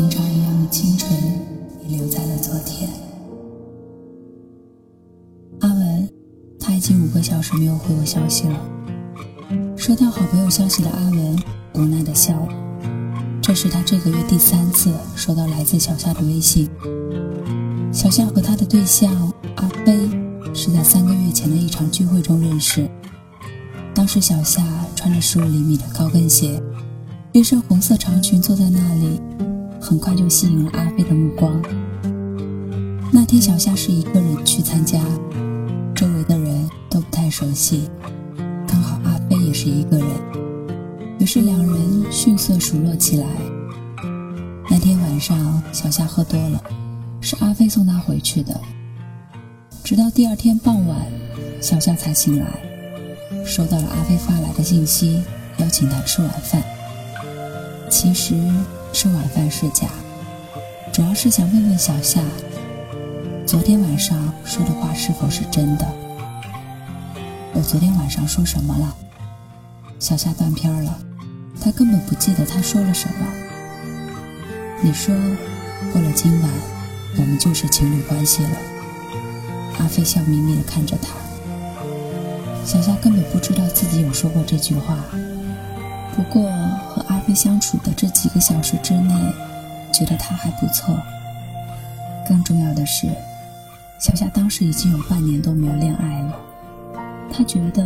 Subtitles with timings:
[0.00, 1.12] 平常一样的清纯，
[1.86, 2.88] 也留在了昨天。
[5.60, 6.08] 阿文，
[6.58, 8.58] 他已经五个小时没有回我消息了。
[9.76, 11.38] 收到好朋友消息的阿文
[11.74, 12.48] 无奈的笑。
[13.42, 16.66] 这是他这个月第三次收到来自小夏的微信。
[17.92, 20.08] 小夏和他的对象阿飞
[20.54, 22.88] 是在三个月前的一场聚会中认识。
[23.94, 26.58] 当时小夏穿着十五厘米的高跟鞋，
[27.32, 29.20] 一身红色长裙坐在那里，
[29.80, 31.60] 很快就吸引了阿飞的目光。
[33.10, 35.00] 那天小夏是一个人去参加，
[35.94, 37.88] 周围的人都不太熟悉，
[38.68, 40.06] 刚好阿飞也是一个人，
[41.18, 43.26] 于是两人迅速熟络起来。
[44.68, 46.62] 那天晚上小夏喝多了，
[47.20, 48.60] 是阿飞送她回去的。
[49.82, 50.98] 直到第二天傍晚，
[51.60, 52.46] 小夏才醒来，
[53.44, 55.20] 收到了阿飞发来的信息，
[55.56, 56.62] 邀请她吃晚饭。
[57.90, 58.36] 其实
[58.92, 59.88] 吃晚饭是假，
[60.92, 62.20] 主要是想问问小夏。
[63.46, 65.86] 昨天晚上说的话是否是真的？
[67.52, 68.94] 我昨天晚上说什么了？
[69.98, 70.98] 小夏断片了，
[71.60, 73.26] 他根本不记得他说了什么。
[74.82, 75.14] 你说
[75.92, 76.50] 过了今晚，
[77.16, 78.50] 我们就是情侣关系了。
[79.78, 81.08] 阿飞笑眯眯地看着他。
[82.64, 84.96] 小夏根本不知道自己有说过这句话。
[86.14, 86.50] 不过
[87.30, 89.14] 和阿飞相处的这几个小时之内，
[89.92, 90.98] 觉得他还不错。
[92.28, 93.08] 更重要的是。
[94.00, 96.34] 小夏当时已经有半年都没有恋爱了，
[97.30, 97.84] 她觉得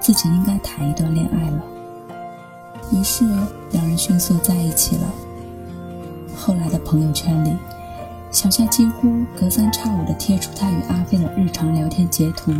[0.00, 1.62] 自己应该谈一段恋爱了，
[2.90, 3.24] 于是
[3.70, 5.04] 两人迅速在一起了。
[6.36, 7.56] 后来的朋友圈里，
[8.32, 12.52] 小夏几乎隔三差五地贴出她与阿飞的日常聊天截图，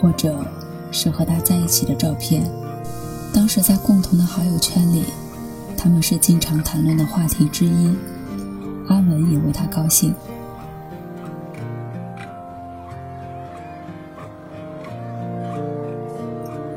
[0.00, 0.46] 或者
[0.92, 2.48] 是和他在一起的照片。
[3.34, 5.02] 当时在共同的好友圈里，
[5.76, 7.92] 他们是经常谈论的话题之一。
[8.86, 10.14] 阿文也为他高兴。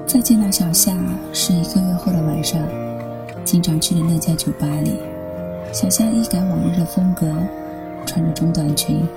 [0.08, 0.98] 再见到小夏
[1.32, 2.60] 是一个月后的晚上，
[3.46, 4.94] 经常去的那家酒吧里，
[5.72, 7.32] 小夏一改往日的风格，
[8.04, 9.08] 穿着中短裙，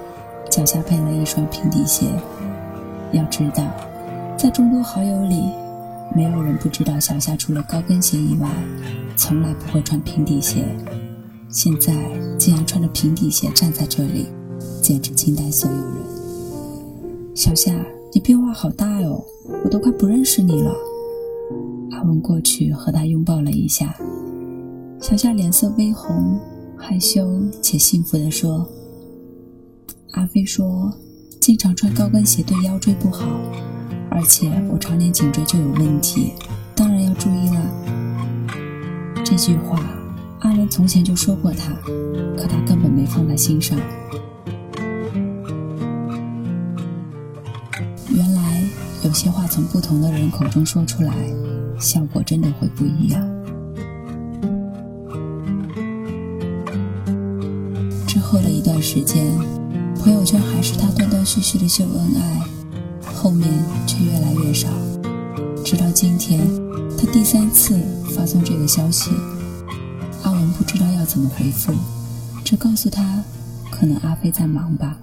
[0.51, 2.07] 脚下配了一双平底鞋。
[3.13, 3.65] 要知道，
[4.37, 5.53] 在众多好友里，
[6.15, 8.49] 没有人不知道小夏除了高跟鞋以外，
[9.17, 10.65] 从来不会穿平底鞋。
[11.49, 11.95] 现在
[12.39, 14.27] 竟然穿着平底鞋站在这里，
[14.83, 15.95] 简直惊呆所有人。
[17.35, 17.75] 小夏。
[18.13, 19.25] 你变化好大哟，
[19.65, 20.75] 我都快不认识你了。
[21.93, 23.95] 阿文过去和他拥抱了一下，
[25.01, 26.37] 小夏脸色微红，
[26.77, 28.69] 害羞且幸福地说
[30.11, 30.93] ：“阿飞说，
[31.41, 33.25] 经常穿高跟鞋对腰椎不好，
[34.11, 36.33] 而且我常年颈椎就有问题，
[36.75, 37.61] 当然要注意了。”
[39.25, 39.81] 这句话，
[40.41, 41.73] 阿文从前就说过他，
[42.37, 43.79] 可他根本没放在心上。
[48.09, 48.63] 原来
[49.05, 51.15] 有些话从不同的人口中说出来，
[51.79, 53.23] 效果真的会不一样。
[58.07, 59.25] 之后的一段时间，
[60.03, 62.43] 朋友圈还是他断断续续的秀恩爱，
[63.23, 63.51] 后面
[63.87, 64.67] 却越来越少。
[65.63, 66.41] 直到今天，
[66.97, 67.79] 他第三次
[68.17, 69.11] 发送这个消息，
[70.23, 71.71] 阿文不知道要怎么回复，
[72.43, 73.23] 只告诉他，
[73.71, 74.97] 可能阿飞在忙吧。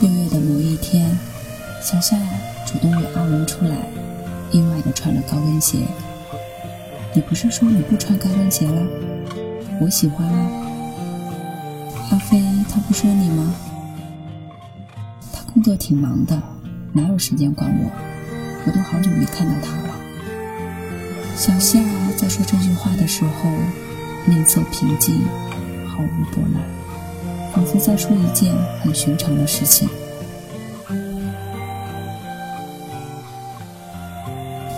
[0.00, 1.16] 六月的某一天，
[1.80, 2.16] 小夏
[2.66, 3.76] 主动约阿文出来，
[4.50, 5.78] 意外的穿了高跟鞋。
[7.14, 8.82] 你不是说你不穿高跟鞋了？
[9.80, 10.50] 我喜欢啊。
[12.10, 13.54] 阿飞他不说你吗？
[15.54, 16.42] 工作挺忙的，
[16.92, 17.88] 哪有时间管我？
[18.66, 19.94] 我都好久没看到他了。
[21.36, 21.78] 小夏
[22.16, 23.48] 在说这句话的时候，
[24.26, 25.22] 面色平静，
[25.86, 26.60] 毫无波澜，
[27.52, 28.52] 仿佛在说一件
[28.82, 29.88] 很寻常的事情。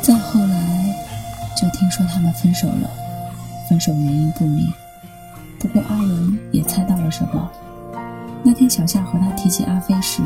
[0.02, 0.94] 再后来，
[1.56, 2.90] 就听说他们分手了，
[3.66, 4.70] 分手原因不明。
[5.58, 7.50] 不过阿文也猜到了什么。
[8.42, 10.20] 那天小夏和他提起阿飞时，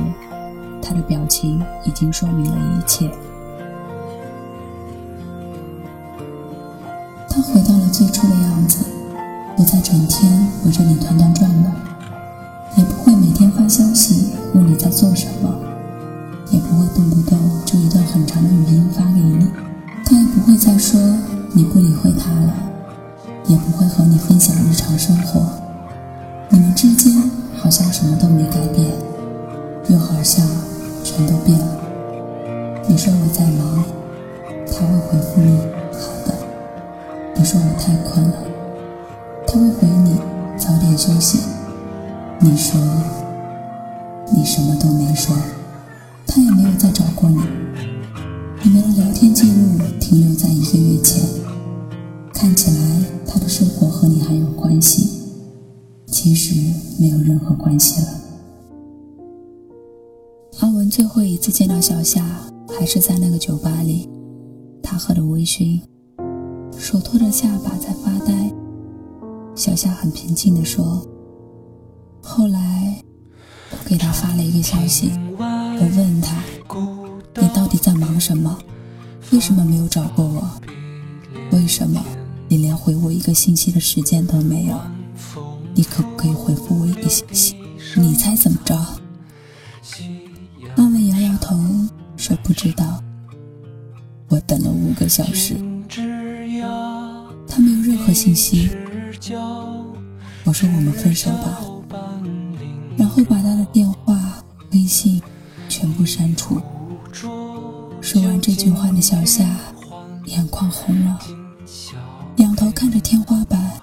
[0.83, 3.11] 他的表情已经说明了一切。
[7.29, 8.85] 他回到了最初的样子，
[9.57, 11.73] 不再整天围着你团团转了，
[12.77, 15.55] 也不会每天发消息问你在做什么，
[16.51, 19.47] 也不会动不动就一段很长的语音发给你。
[20.05, 21.01] 他也不会再说。
[21.53, 22.55] 你不理会他了，
[23.49, 25.43] 也不会和你分享日常生活，
[26.49, 27.13] 你们之间
[27.57, 28.65] 好像什么都没改
[39.47, 40.19] 他会回你
[40.57, 41.39] 早点休息。
[42.41, 42.81] 你说
[44.33, 45.37] 你什么都没说，
[46.27, 47.39] 他也没有再找过你。
[48.63, 51.23] 你们的聊天记录停留在一个月前，
[52.33, 55.09] 看起来他的生活和你还有关系，
[56.07, 56.55] 其实
[56.99, 58.09] 没有任何关系了。
[60.61, 62.23] 阿文最后一次见到小夏，
[62.79, 64.09] 还是在那个酒吧里，
[64.83, 65.81] 他喝的微醺，
[66.81, 68.33] 手托着下巴在发呆。
[69.55, 71.07] 小夏很平静地说
[72.23, 73.05] ：“后来，
[73.71, 76.43] 我给他发了一个消息，我问他。”
[77.39, 78.59] 你到底在忙什么？
[79.31, 80.51] 为什么没有找过我？
[81.53, 82.03] 为什么
[82.49, 84.81] 你连回我一个信息的时间都没有？
[85.75, 87.57] 你可不可以回复我一个信息？
[87.95, 88.75] 你猜怎么着？
[90.77, 91.55] 阿文摇摇头
[92.17, 93.03] 说不知道。
[94.29, 95.57] 我等了五个小时，
[98.01, 98.71] 和信息。
[100.45, 101.61] 我说我们分手吧，
[102.97, 104.43] 然后把他的电话、
[104.73, 105.21] 微信
[105.69, 106.61] 全部删除。
[108.01, 109.45] 说完这句话的小夏，
[110.25, 111.19] 眼眶红了，
[112.37, 113.81] 仰头看着天花板，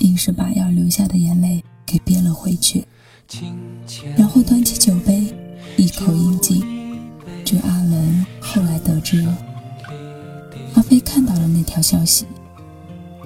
[0.00, 2.84] 硬是把要流下的眼泪给憋了回去，
[4.16, 5.32] 然后端起酒杯，
[5.76, 6.64] 一口饮尽。
[7.44, 9.24] 据阿文后来得知，
[10.74, 12.26] 阿飞看到了那条消息，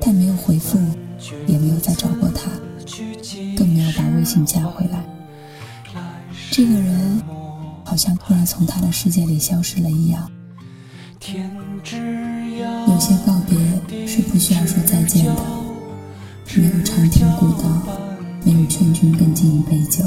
[0.01, 0.79] 但没有回复，
[1.47, 2.51] 也没有再找过他，
[3.57, 5.05] 更没有把微信加回来。
[6.51, 7.21] 这个人。
[7.83, 10.31] 好像突然从他的世界里消失了一样。
[12.87, 15.35] 有些告别是不需要说再见的，
[16.55, 17.69] 没有长亭古道，
[18.45, 20.05] 没有劝君更尽一杯酒，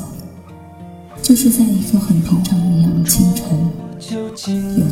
[1.21, 3.45] 就是在一个很平常一样的清晨，
[4.79, 4.89] 有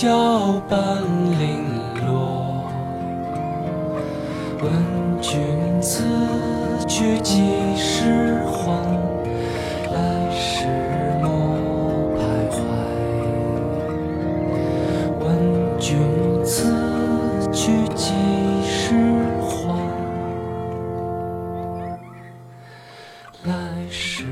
[0.00, 1.04] 交伴
[1.38, 1.66] 零
[2.06, 2.64] 落
[4.62, 4.72] 问
[5.20, 5.38] 君
[5.82, 6.02] 此
[6.88, 8.72] 去几时还？
[9.92, 10.64] 来时
[11.20, 11.28] 莫
[12.16, 12.18] 徘
[12.48, 12.56] 徊
[15.20, 15.28] 问
[15.78, 15.98] 君
[16.46, 16.72] 此
[17.52, 18.14] 去几
[18.64, 18.94] 时
[19.42, 19.76] 还？
[23.44, 23.52] 来
[23.90, 24.24] 时